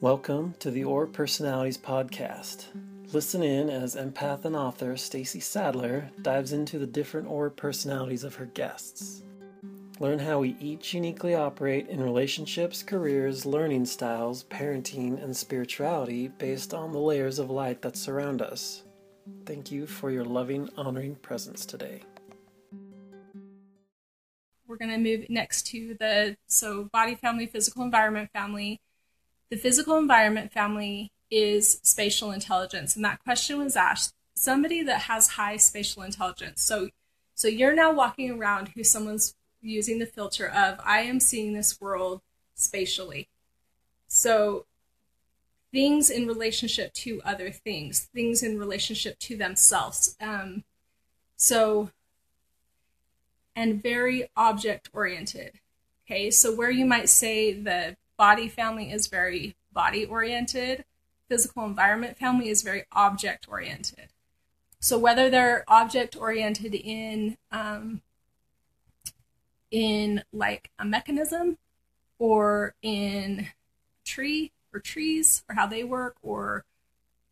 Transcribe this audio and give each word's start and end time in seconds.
Welcome 0.00 0.54
to 0.60 0.70
the 0.70 0.84
Aura 0.84 1.08
Personalities 1.08 1.76
podcast. 1.76 2.66
Listen 3.12 3.42
in 3.42 3.68
as 3.68 3.96
empath 3.96 4.44
and 4.44 4.54
author 4.54 4.96
Stacy 4.96 5.40
Sadler 5.40 6.08
dives 6.22 6.52
into 6.52 6.78
the 6.78 6.86
different 6.86 7.26
Aura 7.26 7.50
personalities 7.50 8.22
of 8.22 8.36
her 8.36 8.44
guests. 8.44 9.24
Learn 9.98 10.20
how 10.20 10.38
we 10.38 10.56
each 10.60 10.94
uniquely 10.94 11.34
operate 11.34 11.88
in 11.88 12.00
relationships, 12.00 12.80
careers, 12.80 13.44
learning 13.44 13.86
styles, 13.86 14.44
parenting, 14.44 15.20
and 15.20 15.36
spirituality 15.36 16.28
based 16.28 16.72
on 16.72 16.92
the 16.92 17.00
layers 17.00 17.40
of 17.40 17.50
light 17.50 17.82
that 17.82 17.96
surround 17.96 18.40
us. 18.40 18.84
Thank 19.46 19.72
you 19.72 19.84
for 19.84 20.12
your 20.12 20.24
loving, 20.24 20.70
honoring 20.76 21.16
presence 21.16 21.66
today. 21.66 22.02
We're 24.68 24.76
going 24.76 24.92
to 24.92 24.98
move 24.98 25.28
next 25.28 25.66
to 25.68 25.96
the 25.98 26.36
so 26.46 26.84
body 26.92 27.16
family, 27.16 27.46
physical 27.46 27.82
environment 27.82 28.30
family. 28.32 28.80
The 29.50 29.56
physical 29.56 29.96
environment 29.96 30.52
family 30.52 31.10
is 31.30 31.80
spatial 31.82 32.30
intelligence, 32.32 32.96
and 32.96 33.04
that 33.04 33.22
question 33.22 33.58
was 33.58 33.76
asked 33.76 34.14
somebody 34.34 34.82
that 34.82 35.02
has 35.02 35.30
high 35.30 35.56
spatial 35.56 36.02
intelligence. 36.02 36.62
So, 36.62 36.90
so 37.34 37.48
you're 37.48 37.74
now 37.74 37.92
walking 37.92 38.30
around 38.30 38.68
who 38.68 38.84
someone's 38.84 39.34
using 39.60 39.98
the 39.98 40.06
filter 40.06 40.46
of 40.48 40.78
I 40.84 41.00
am 41.00 41.20
seeing 41.20 41.52
this 41.52 41.80
world 41.80 42.20
spatially. 42.54 43.28
So 44.06 44.66
things 45.72 46.10
in 46.10 46.26
relationship 46.26 46.92
to 46.94 47.20
other 47.24 47.50
things, 47.50 48.08
things 48.14 48.42
in 48.42 48.58
relationship 48.58 49.18
to 49.20 49.36
themselves. 49.36 50.16
Um, 50.20 50.64
so, 51.36 51.90
and 53.54 53.82
very 53.82 54.30
object 54.36 54.88
oriented. 54.92 55.60
Okay, 56.06 56.30
so 56.30 56.54
where 56.54 56.70
you 56.70 56.86
might 56.86 57.08
say 57.08 57.52
the 57.52 57.96
body 58.18 58.48
family 58.48 58.92
is 58.92 59.06
very 59.06 59.56
body 59.72 60.04
oriented, 60.04 60.84
physical 61.28 61.64
environment 61.64 62.18
family 62.18 62.50
is 62.50 62.62
very 62.62 62.84
object 62.92 63.46
oriented. 63.48 64.08
So 64.80 64.98
whether 64.98 65.30
they're 65.30 65.64
object 65.68 66.16
oriented 66.16 66.74
in 66.74 67.38
um, 67.50 68.02
in 69.70 70.22
like 70.32 70.70
a 70.78 70.84
mechanism 70.84 71.58
or 72.18 72.74
in 72.82 73.48
tree 74.04 74.52
or 74.72 74.80
trees 74.80 75.44
or 75.48 75.54
how 75.54 75.66
they 75.66 75.84
work 75.84 76.16
or 76.22 76.64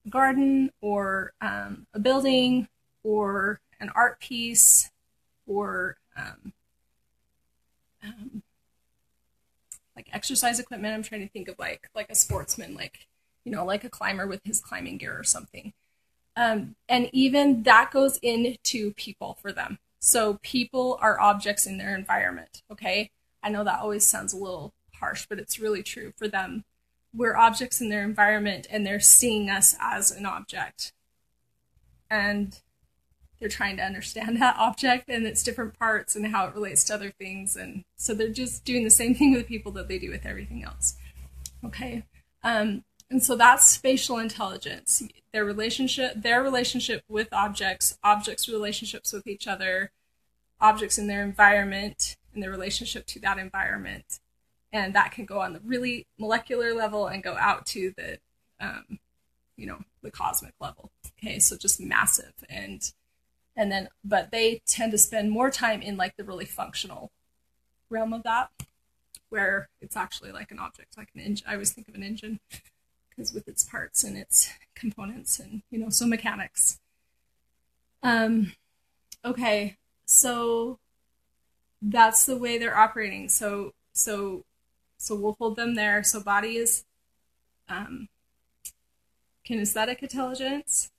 a 0.07 0.09
garden 0.09 0.71
or 0.81 1.33
um, 1.41 1.87
a 1.95 1.99
building 1.99 2.69
or 3.03 3.61
an 3.81 3.91
art 3.95 4.21
piece 4.21 4.91
or 5.47 5.97
um, 6.17 6.53
um, 8.03 8.43
like 9.97 10.09
exercise 10.13 10.61
equipment 10.61 10.95
i'm 10.95 11.03
trying 11.03 11.23
to 11.23 11.29
think 11.29 11.49
of 11.49 11.59
like 11.59 11.89
like 11.95 12.11
a 12.11 12.15
sportsman 12.15 12.75
like 12.75 13.07
you 13.45 13.51
know 13.51 13.65
like 13.65 13.83
a 13.83 13.91
climber 13.91 14.27
with 14.27 14.41
his 14.45 14.61
climbing 14.61 14.99
gear 14.99 15.19
or 15.19 15.25
something 15.25 15.73
um, 16.39 16.77
and 16.87 17.09
even 17.15 17.63
that 17.63 17.91
goes 17.91 18.19
into 18.19 18.93
people 18.93 19.39
for 19.41 19.53
them 19.53 19.79
so 20.07 20.39
people 20.43 20.99
are 21.01 21.21
objects 21.21 21.67
in 21.67 21.79
their 21.79 21.93
environment, 21.93 22.63
okay? 22.71 23.11
I 23.43 23.49
know 23.49 23.65
that 23.65 23.81
always 23.81 24.07
sounds 24.07 24.33
a 24.33 24.37
little 24.37 24.73
harsh, 24.95 25.27
but 25.29 25.41
it's 25.41 25.59
really 25.59 25.83
true 25.83 26.13
for 26.17 26.29
them. 26.29 26.65
We're 27.13 27.37
objects 27.37 27.81
in 27.81 27.89
their 27.89 28.05
environment 28.05 28.69
and 28.71 28.87
they're 28.87 29.01
seeing 29.01 29.51
us 29.51 29.75
as 29.81 30.13
an 30.13 30.25
object. 30.25 30.93
And 32.09 32.57
they're 33.39 33.49
trying 33.49 33.77
to 33.77 33.83
understand 33.83 34.37
that 34.41 34.57
object 34.59 35.09
and 35.09 35.27
its 35.27 35.43
different 35.43 35.79
parts 35.79 36.17
and 36.17 36.27
how 36.29 36.47
it 36.47 36.55
relates 36.55 36.85
to 36.85 36.95
other 36.95 37.11
things. 37.11 37.57
And 37.57 37.85
so 37.97 38.15
they're 38.15 38.29
just 38.29 38.65
doing 38.65 38.85
the 38.85 38.91
same 38.91 39.15
thing 39.17 39.33
with 39.35 39.47
people 39.47 39.73
that 39.73 39.89
they 39.89 39.99
do 39.99 40.11
with 40.11 40.27
everything 40.27 40.65
else. 40.65 40.97
Okay. 41.65 42.05
Um, 42.43 42.85
and 43.11 43.23
so 43.23 43.37
that's 43.37 43.67
spatial 43.67 44.19
intelligence 44.19 45.03
their 45.33 45.45
relationship 45.45 46.13
their 46.17 46.43
relationship 46.43 47.03
with 47.09 47.29
objects 47.33 47.99
objects 48.03 48.49
relationships 48.49 49.13
with 49.13 49.27
each 49.27 49.47
other 49.47 49.91
objects 50.61 50.99
in 50.99 51.07
their 51.07 51.23
environment 51.23 52.17
and 52.35 52.43
their 52.43 52.51
relationship 52.51 53.07
to 53.07 53.21
that 53.21 53.39
environment 53.39 54.19
and 54.73 54.95
that 54.95 55.13
can 55.13 55.25
go 55.25 55.41
on 55.41 55.53
the 55.53 55.61
really 55.65 56.07
molecular 56.19 56.75
level 56.75 57.07
and 57.07 57.23
go 57.23 57.37
out 57.37 57.67
to 57.67 57.93
the 57.97 58.19
um, 58.61 58.99
you 59.57 59.67
know 59.67 59.79
the 60.03 60.11
cosmic 60.11 60.55
level 60.61 60.91
okay 61.19 61.39
so 61.39 61.57
just 61.57 61.81
massive 61.81 62.33
and 62.49 62.93
and 63.57 63.73
then 63.73 63.89
but 64.05 64.31
they 64.31 64.61
tend 64.67 64.93
to 64.93 64.99
spend 64.99 65.31
more 65.31 65.51
time 65.51 65.81
in 65.81 65.97
like 65.97 66.17
the 66.17 66.25
really 66.25 66.45
functional 66.45 67.11
realm 67.89 68.13
of 68.13 68.23
that 68.23 68.51
where 69.29 69.69
it's 69.81 69.97
actually 69.97 70.31
like 70.31 70.51
an 70.51 70.59
object 70.59 70.97
like 70.97 71.09
an 71.15 71.21
engine. 71.21 71.47
I 71.49 71.55
always 71.55 71.73
think 71.73 71.89
of 71.89 71.95
an 71.95 72.03
engine 72.03 72.39
because 73.11 73.33
with 73.33 73.49
its 73.49 73.65
parts 73.65 74.05
and 74.05 74.17
its 74.17 74.51
components 74.75 75.39
and 75.39 75.63
you 75.71 75.79
know 75.79 75.89
so 75.89 76.07
mechanics. 76.07 76.79
Um 78.03 78.53
okay 79.25 79.77
so 80.05 80.79
that's 81.83 82.27
the 82.27 82.37
way 82.37 82.59
they're 82.59 82.77
operating. 82.77 83.29
So 83.29 83.73
so 83.93 84.45
so 84.99 85.15
we'll 85.15 85.37
hold 85.39 85.57
them 85.57 85.75
there. 85.75 86.03
So 86.03 86.21
body 86.21 86.57
is 86.57 86.85
um 87.69 88.09
kinesthetic 89.49 90.01
intelligence 90.01 90.91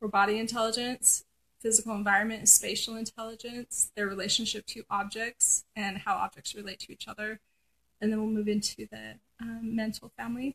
or 0.00 0.08
body 0.08 0.38
intelligence 0.38 1.24
physical 1.64 1.96
environment 1.96 2.48
spatial 2.48 2.94
intelligence 2.94 3.90
their 3.96 4.06
relationship 4.06 4.64
to 4.66 4.84
objects 4.90 5.64
and 5.74 5.98
how 5.98 6.14
objects 6.14 6.54
relate 6.54 6.78
to 6.78 6.92
each 6.92 7.08
other 7.08 7.40
and 8.00 8.12
then 8.12 8.20
we'll 8.20 8.30
move 8.30 8.48
into 8.48 8.86
the 8.90 9.14
um, 9.40 9.74
mental 9.74 10.12
family 10.16 10.54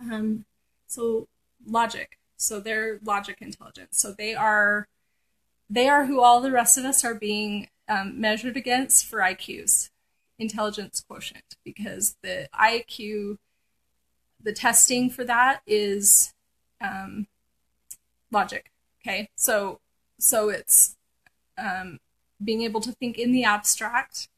um, 0.00 0.44
so 0.86 1.28
logic. 1.66 2.18
So 2.36 2.60
they're 2.60 2.98
logic 3.04 3.38
intelligence. 3.40 3.98
So 3.98 4.12
they 4.12 4.34
are 4.34 4.88
they 5.70 5.88
are 5.88 6.06
who 6.06 6.20
all 6.20 6.40
the 6.40 6.50
rest 6.50 6.76
of 6.76 6.84
us 6.84 7.04
are 7.04 7.14
being 7.14 7.68
um, 7.88 8.20
measured 8.20 8.56
against 8.56 9.06
for 9.06 9.18
IQs, 9.18 9.90
intelligence 10.38 11.02
quotient, 11.08 11.56
because 11.64 12.16
the 12.22 12.48
IQ, 12.54 13.38
the 14.42 14.52
testing 14.52 15.08
for 15.08 15.24
that 15.24 15.62
is 15.66 16.34
um, 16.80 17.26
logic. 18.30 18.70
Okay, 19.00 19.30
so 19.36 19.80
so 20.18 20.48
it's 20.48 20.96
um, 21.58 21.98
being 22.42 22.62
able 22.62 22.80
to 22.80 22.92
think 22.92 23.18
in 23.18 23.32
the 23.32 23.44
abstract, 23.44 24.28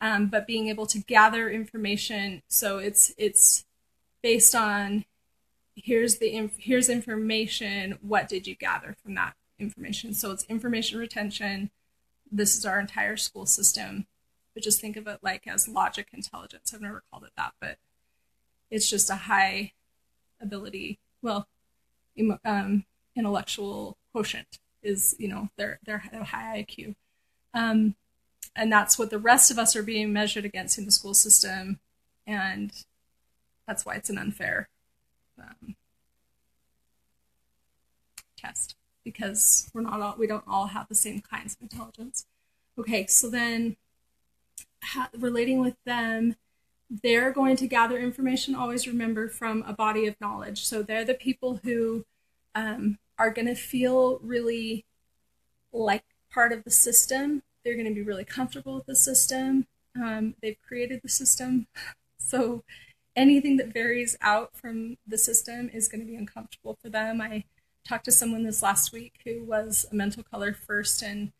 um, 0.00 0.26
but 0.26 0.46
being 0.46 0.68
able 0.68 0.86
to 0.86 0.98
gather 0.98 1.50
information. 1.50 2.42
So 2.48 2.78
it's 2.78 3.12
it's 3.16 3.64
based 4.22 4.54
on 4.54 5.04
here's 5.76 6.18
the 6.18 6.50
here's 6.58 6.88
information. 6.88 7.98
What 8.00 8.28
did 8.28 8.46
you 8.46 8.54
gather 8.54 8.96
from 9.02 9.14
that 9.14 9.34
information? 9.58 10.14
So 10.14 10.30
it's 10.30 10.44
information 10.44 10.98
retention. 10.98 11.70
This 12.30 12.56
is 12.56 12.66
our 12.66 12.80
entire 12.80 13.16
school 13.16 13.46
system. 13.46 14.06
But 14.54 14.62
just 14.62 14.80
think 14.80 14.96
of 14.96 15.08
it 15.08 15.18
like 15.22 15.46
as 15.48 15.68
logic 15.68 16.08
intelligence. 16.12 16.72
I've 16.72 16.80
never 16.80 17.02
called 17.10 17.24
it 17.24 17.32
that 17.36 17.54
but 17.60 17.78
it's 18.70 18.88
just 18.88 19.10
a 19.10 19.14
high 19.14 19.72
ability 20.40 20.98
well 21.22 21.46
um, 22.44 22.84
intellectual 23.16 23.96
quotient 24.12 24.58
is 24.84 25.14
you 25.18 25.28
know 25.28 25.48
they're 25.56 25.80
they're 25.84 25.98
high 25.98 26.64
iq 26.68 26.94
um, 27.54 27.94
and 28.56 28.72
that's 28.72 28.98
what 28.98 29.10
the 29.10 29.18
rest 29.18 29.50
of 29.50 29.58
us 29.58 29.74
are 29.76 29.82
being 29.82 30.12
measured 30.12 30.44
against 30.44 30.78
in 30.78 30.84
the 30.84 30.92
school 30.92 31.14
system 31.14 31.78
and 32.26 32.72
that's 33.66 33.84
why 33.86 33.94
it's 33.94 34.10
an 34.10 34.18
unfair 34.18 34.68
um, 35.38 35.76
test 38.36 38.76
because 39.04 39.70
we're 39.74 39.82
not 39.82 40.00
all 40.00 40.14
we 40.18 40.26
don't 40.26 40.44
all 40.48 40.66
have 40.68 40.88
the 40.88 40.94
same 40.94 41.20
kinds 41.20 41.54
of 41.54 41.62
intelligence. 41.62 42.26
Okay, 42.78 43.06
so 43.06 43.30
then 43.30 43.76
ha- 44.82 45.10
relating 45.16 45.60
with 45.60 45.76
them, 45.84 46.36
they're 46.90 47.30
going 47.30 47.56
to 47.56 47.68
gather 47.68 47.98
information. 47.98 48.54
Always 48.54 48.88
remember 48.88 49.28
from 49.28 49.62
a 49.66 49.72
body 49.72 50.06
of 50.06 50.20
knowledge. 50.20 50.64
So 50.64 50.82
they're 50.82 51.04
the 51.04 51.14
people 51.14 51.60
who 51.62 52.04
um, 52.54 52.98
are 53.18 53.30
going 53.30 53.46
to 53.46 53.54
feel 53.54 54.18
really 54.22 54.84
like 55.72 56.04
part 56.32 56.52
of 56.52 56.64
the 56.64 56.70
system. 56.70 57.42
They're 57.64 57.74
going 57.74 57.88
to 57.88 57.94
be 57.94 58.02
really 58.02 58.24
comfortable 58.24 58.76
with 58.76 58.86
the 58.86 58.96
system. 58.96 59.66
Um, 59.96 60.34
they've 60.42 60.60
created 60.66 61.00
the 61.02 61.08
system, 61.08 61.66
so 62.18 62.64
anything 63.16 63.56
that 63.58 63.72
varies 63.72 64.16
out 64.20 64.56
from 64.56 64.96
the 65.06 65.18
system 65.18 65.70
is 65.72 65.88
going 65.88 66.00
to 66.00 66.06
be 66.06 66.16
uncomfortable 66.16 66.76
for 66.82 66.88
them. 66.88 67.20
I 67.20 67.44
talked 67.86 68.06
to 68.06 68.12
someone 68.12 68.44
this 68.44 68.62
last 68.62 68.92
week 68.92 69.20
who 69.24 69.44
was 69.44 69.86
a 69.90 69.94
mental 69.94 70.22
color 70.22 70.52
first, 70.52 71.02
and 71.02 71.32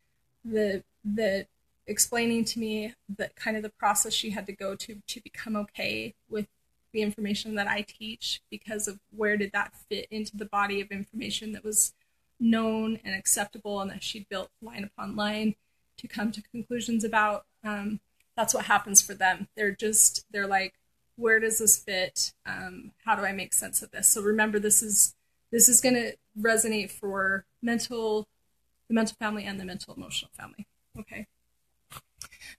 the 0.45 0.85
the 1.05 1.47
explaining 1.87 2.45
to 2.45 2.59
me 2.59 2.95
that 3.19 3.37
kind 3.37 3.57
of 3.57 3.63
the 3.63 3.71
process 3.71 4.13
she 4.13 4.31
had 4.31 4.47
to 4.47 4.53
go 4.53 4.75
to 4.75 5.03
to 5.07 5.21
become 5.21 5.57
okay 5.57 6.15
with 6.29 6.47
the 6.95 7.03
information 7.03 7.57
that 7.57 7.69
I 7.69 7.83
teach 7.83 8.41
because 8.51 8.89
of 8.89 8.99
where 9.15 9.37
did 9.37 9.53
that 9.53 9.75
fit 9.91 10.07
into 10.11 10.37
the 10.37 10.47
body 10.47 10.81
of 10.81 10.91
information 10.91 11.53
that 11.53 11.65
was 11.65 11.93
known 12.41 12.99
and 13.05 13.15
acceptable 13.15 13.81
and 13.81 13.91
that 13.91 14.03
she'd 14.03 14.29
built 14.31 14.49
line 14.63 14.85
upon 14.85 15.15
line 15.15 15.57
to 15.99 16.09
come 16.09 16.33
to 16.33 16.43
conclusions 16.43 17.05
about. 17.05 17.45
Um, 17.63 18.01
that's 18.37 18.55
what 18.55 18.65
happens 18.65 19.03
for 19.03 19.15
them. 19.15 19.49
They're 19.57 19.75
just 19.75 20.25
they're 20.31 20.47
like 20.47 20.75
where 21.17 21.41
does 21.41 21.59
this 21.59 21.79
fit? 21.79 22.33
Um, 22.47 22.93
how 23.05 23.15
do 23.15 23.23
I 23.23 23.33
make 23.33 23.53
sense 23.53 23.83
of 23.83 23.91
this? 23.91 24.09
So 24.09 24.23
remember, 24.23 24.59
this 24.59 24.83
is 24.83 25.15
this 25.51 25.69
is 25.69 25.81
going 25.81 25.95
to 25.95 26.15
resonate 26.39 26.91
for 26.91 27.45
mental, 27.63 28.27
the 28.89 28.95
mental 28.95 29.17
family 29.19 29.45
and 29.45 29.61
the 29.61 29.65
mental 29.65 29.95
emotional 29.95 30.31
family. 30.37 30.67
Okay. 30.99 31.27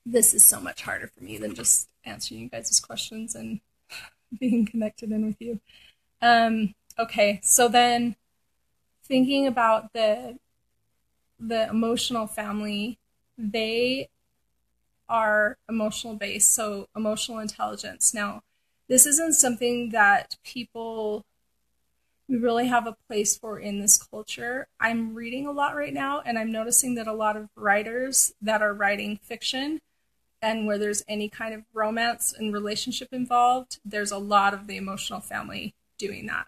This 0.06 0.34
is 0.34 0.46
so 0.46 0.62
much 0.62 0.84
harder 0.84 1.08
for 1.08 1.24
me 1.24 1.38
than 1.38 1.56
just 1.56 1.90
answering 2.06 2.42
you 2.42 2.50
guys' 2.50 2.80
questions 2.80 3.36
and 3.36 3.60
being 4.40 4.66
connected 4.66 5.12
in 5.12 5.26
with 5.26 5.38
you. 5.40 5.60
Um, 6.22 6.74
okay, 6.98 7.40
so 7.44 7.68
then 7.68 8.16
thinking 9.04 9.48
about 9.48 9.94
the 9.94 10.38
the 11.40 11.68
emotional 11.70 12.28
family, 12.28 12.98
they 13.38 14.10
are 15.10 15.58
emotional 15.70 16.16
based, 16.16 16.54
so 16.54 16.88
emotional 16.96 17.40
intelligence. 17.40 18.14
Now, 18.14 18.42
this 18.88 19.06
isn't 19.06 19.34
something 19.34 19.90
that 19.90 20.36
people 20.44 21.26
we 22.28 22.38
really 22.38 22.68
have 22.68 22.88
a 22.88 22.96
place 23.08 23.38
for 23.38 23.60
in 23.60 23.80
this 23.80 24.02
culture. 24.02 24.68
I'm 24.80 25.14
reading 25.14 25.46
a 25.46 25.52
lot 25.52 25.76
right 25.76 25.94
now, 25.94 26.22
and 26.26 26.40
I'm 26.40 26.52
noticing 26.52 26.96
that 26.96 27.08
a 27.08 27.14
lot 27.14 27.38
of 27.38 27.50
writers 27.56 28.34
that 28.42 28.62
are 28.64 28.74
writing 28.74 29.20
fiction 29.22 29.80
and 30.42 30.68
where 30.68 30.78
there's 30.78 31.04
any 31.08 31.30
kind 31.30 31.54
of 31.54 31.64
romance 31.74 32.34
and 32.38 32.54
relationship 32.54 33.10
involved, 33.12 33.80
there's 33.84 34.12
a 34.12 34.18
lot 34.18 34.54
of 34.54 34.68
the 34.68 34.78
emotional 34.78 35.20
family 35.20 35.74
doing 35.98 36.26
that. 36.28 36.48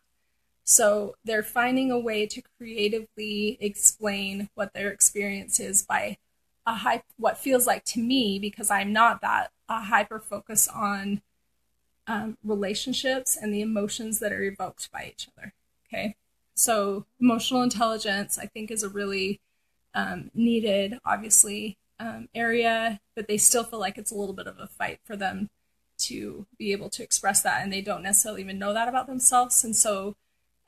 So 0.64 1.16
they're 1.24 1.44
finding 1.44 1.92
a 1.92 2.00
way 2.00 2.26
to 2.28 2.42
creatively 2.58 3.58
explain 3.62 4.50
what 4.54 4.74
their 4.74 4.92
experience 4.92 5.60
is 5.60 5.84
by 5.84 6.18
a 6.66 6.76
high, 6.76 7.04
what 7.18 7.38
feels 7.38 7.66
like 7.66 7.86
to 7.86 8.02
me, 8.02 8.38
because 8.38 8.70
I'm 8.70 8.92
not 8.92 9.22
that, 9.22 9.52
a 9.70 9.80
hyper 9.80 10.20
focus 10.20 10.68
on 10.68 11.22
um, 12.06 12.38
relationships 12.44 13.38
and 13.42 13.54
the 13.54 13.62
emotions 13.62 14.20
that 14.20 14.34
are 14.34 14.44
evoked 14.44 14.92
by 14.92 15.12
each 15.14 15.30
other. 15.38 15.54
Okay. 15.88 16.16
So 16.54 17.06
emotional 17.20 17.62
intelligence, 17.62 18.38
I 18.38 18.48
think, 18.48 18.70
is 18.70 18.84
a 18.84 18.90
really 18.90 19.40
um, 19.94 20.32
needed, 20.34 21.00
obviously, 21.06 21.78
um, 22.00 22.30
area, 22.36 23.00
but 23.16 23.28
they 23.28 23.38
still 23.38 23.64
feel 23.64 23.80
like 23.80 23.98
it's 23.98 24.12
a 24.12 24.16
little 24.16 24.36
bit 24.36 24.48
of 24.48 24.60
a 24.60 24.68
fight 24.68 25.00
for 25.04 25.16
them 25.16 25.50
to 26.00 26.46
be 26.58 26.72
able 26.72 26.90
to 26.90 27.04
express 27.04 27.42
that, 27.42 27.64
and 27.64 27.74
they 27.74 27.82
don't 27.82 28.04
necessarily 28.04 28.42
even 28.42 28.60
know 28.60 28.74
that 28.74 28.88
about 28.88 29.08
themselves. 29.08 29.64
And 29.64 29.76
so, 29.76 30.16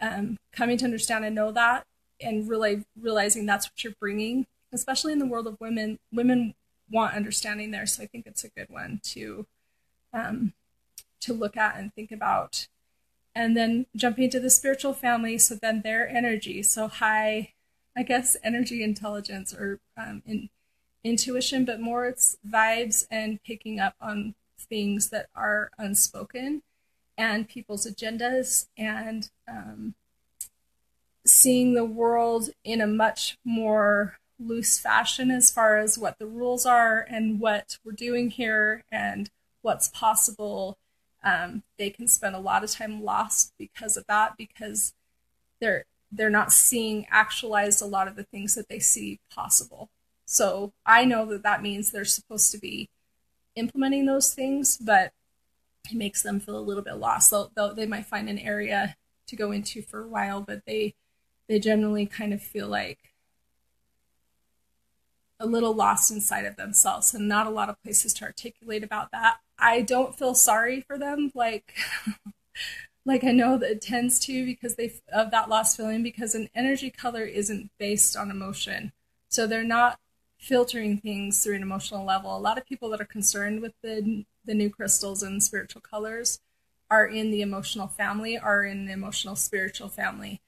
um, 0.02 0.38
coming 0.52 0.78
to 0.78 0.86
understand 0.86 1.26
and 1.26 1.36
know 1.36 1.52
that, 1.52 1.86
and 2.20 2.50
really 2.50 2.86
realizing 3.00 3.46
that's 3.46 3.68
what 3.68 3.84
you're 3.84 3.94
bringing, 4.00 4.48
especially 4.74 5.14
in 5.14 5.20
the 5.20 5.28
world 5.28 5.48
of 5.48 5.58
women, 5.60 6.00
women 6.12 6.56
want 6.92 7.16
understanding 7.16 7.72
there. 7.72 7.86
So 7.86 8.04
I 8.04 8.08
think 8.08 8.26
it's 8.26 8.44
a 8.44 8.50
good 8.50 8.70
one 8.70 9.00
to 9.06 9.46
um, 10.14 10.54
to 11.22 11.34
look 11.34 11.58
at 11.58 11.78
and 11.78 11.94
think 11.94 12.12
about. 12.12 12.68
And 13.36 13.56
then 13.56 13.86
jumping 13.96 14.26
into 14.26 14.40
the 14.40 14.50
spiritual 14.50 14.94
family, 14.94 15.38
so 15.38 15.56
then 15.56 15.82
their 15.84 16.08
energy, 16.10 16.64
so 16.64 16.88
high, 16.88 17.54
I 17.96 18.04
guess, 18.04 18.36
energy 18.44 18.84
intelligence 18.84 19.54
or 19.54 19.80
um, 19.96 20.24
in 20.26 20.50
intuition, 21.04 21.66
but 21.66 21.80
more 21.80 22.06
it's 22.06 22.38
vibes 22.48 23.06
and 23.10 23.42
picking 23.44 23.80
up 23.80 23.96
on 24.02 24.36
things 24.58 25.10
that 25.10 25.28
are 25.36 25.72
unspoken 25.78 26.62
and 27.18 27.50
people's 27.50 27.86
agendas 27.86 28.68
and 28.78 29.30
um, 29.48 29.96
seeing 31.26 31.74
the 31.74 31.86
world 31.86 32.50
in 32.64 32.82
a 32.82 32.88
much 32.88 33.38
more 33.44 34.18
loose 34.40 34.80
fashion 34.80 35.30
as 35.30 35.52
far 35.52 35.78
as 35.78 35.98
what 35.98 36.18
the 36.18 36.26
rules 36.26 36.66
are 36.66 37.06
and 37.10 37.40
what 37.40 37.78
we're 37.84 37.92
doing 37.92 38.30
here 38.30 38.84
and 38.92 39.30
what's 39.62 39.90
possible. 39.90 40.78
Um, 41.24 41.64
they 41.78 41.90
can 41.90 42.08
spend 42.08 42.36
a 42.36 42.40
lot 42.40 42.64
of 42.64 42.72
time 42.72 43.04
lost 43.04 43.52
because 43.58 43.98
of 43.98 44.06
that 44.08 44.38
because 44.38 44.94
they're 45.60 45.86
they're 46.12 46.30
not 46.30 46.52
seeing 46.52 47.06
actualized 47.12 47.82
a 47.82 47.86
lot 47.86 48.08
of 48.08 48.16
the 48.16 48.24
things 48.24 48.56
that 48.56 48.68
they 48.68 48.80
see 48.80 49.20
possible. 49.30 49.90
So 50.32 50.74
I 50.86 51.06
know 51.06 51.26
that 51.26 51.42
that 51.42 51.64
means 51.64 51.90
they're 51.90 52.06
supposed 52.06 52.52
to 52.52 52.60
be 52.60 52.88
implementing 53.56 54.06
those 54.06 54.32
things, 54.32 54.78
but 54.78 55.12
it 55.90 55.98
makes 55.98 56.22
them 56.22 56.40
feel 56.40 56.56
a 56.56 56.62
little 56.62 56.84
bit 56.84 56.98
lost. 56.98 57.32
They'll, 57.32 57.52
they'll, 57.56 57.74
they 57.74 57.88
might 57.88 58.06
find 58.06 58.30
an 58.30 58.38
area 58.38 58.96
to 59.26 59.36
go 59.36 59.52
into 59.52 59.82
for 59.82 60.04
a 60.04 60.08
while, 60.08 60.40
but 60.42 60.62
they 60.68 60.94
they 61.48 61.58
generally 61.58 62.06
kind 62.06 62.32
of 62.32 62.44
feel 62.44 62.68
like 62.68 63.00
a 65.40 65.48
little 65.48 65.74
lost 65.74 66.12
inside 66.12 66.46
of 66.46 66.58
themselves 66.58 67.12
and 67.16 67.28
not 67.28 67.48
a 67.48 67.52
lot 67.52 67.70
of 67.70 67.82
places 67.82 68.14
to 68.14 68.26
articulate 68.26 68.84
about 68.84 69.10
that. 69.12 69.38
I 69.58 69.82
don't 69.82 70.16
feel 70.16 70.36
sorry 70.36 70.82
for 70.82 71.00
them 71.00 71.32
like 71.34 71.74
like 73.04 73.24
I 73.24 73.32
know 73.32 73.58
that 73.58 73.72
it 73.72 73.82
tends 73.82 74.20
to 74.28 74.46
because 74.46 74.76
they 74.76 74.94
of 75.12 75.32
that 75.32 75.50
lost 75.50 75.76
feeling 75.76 76.04
because 76.04 76.36
an 76.36 76.50
energy 76.54 76.92
color 76.92 77.24
isn't 77.24 77.72
based 77.80 78.16
on 78.16 78.30
emotion. 78.30 78.92
So 79.28 79.48
they're 79.48 79.64
not 79.64 79.98
filtering 80.40 80.98
things 80.98 81.44
through 81.44 81.56
an 81.56 81.62
emotional 81.62 82.06
level. 82.06 82.36
A 82.36 82.40
lot 82.40 82.58
of 82.58 82.66
people 82.66 82.90
that 82.90 83.02
are 83.02 83.06
concerned 83.06 83.62
with 83.62 83.74
the 83.84 84.26
the 84.46 84.54
new 84.56 84.70
crystals 84.70 85.22
and 85.22 85.44
spiritual 85.44 85.82
colors 85.82 86.40
are 86.90 87.06
in 87.06 87.30
the 87.30 87.42
emotional 87.42 87.88
family, 87.88 88.38
are 88.38 88.64
in 88.64 88.88
the 88.88 88.94
emotional 88.94 89.36
spiritual 89.36 89.90
family, 89.90 90.42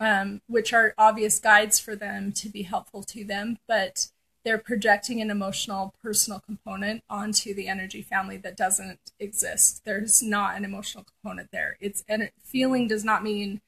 um, 0.00 0.40
which 0.48 0.72
are 0.72 0.94
obvious 0.98 1.38
guides 1.38 1.78
for 1.78 1.94
them 1.94 2.32
to 2.32 2.48
be 2.48 2.62
helpful 2.62 3.04
to 3.04 3.24
them, 3.24 3.58
but 3.68 4.08
they're 4.42 4.58
projecting 4.58 5.20
an 5.20 5.30
emotional 5.30 5.94
personal 6.02 6.40
component 6.40 7.04
onto 7.10 7.54
the 7.54 7.68
energy 7.68 8.02
family 8.02 8.36
that 8.38 8.56
doesn't 8.56 8.98
exist. 9.20 9.82
There's 9.84 10.22
not 10.22 10.56
an 10.56 10.64
emotional 10.64 11.04
component 11.04 11.50
there. 11.52 11.76
It's 11.80 12.04
and 12.08 12.30
feeling 12.42 12.88
does 12.88 13.04
not 13.04 13.22
mean 13.22 13.60